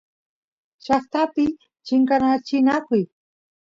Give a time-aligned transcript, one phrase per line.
[0.85, 1.43] llaqtapi
[1.85, 3.03] chinkachinakuy